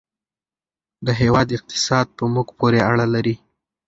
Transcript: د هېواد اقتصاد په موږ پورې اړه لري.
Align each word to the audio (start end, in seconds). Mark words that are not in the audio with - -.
د 1.05 1.07
هېواد 1.21 1.47
اقتصاد 1.57 2.07
په 2.17 2.23
موږ 2.33 2.47
پورې 2.59 2.79
اړه 2.89 3.05
لري. 3.15 3.35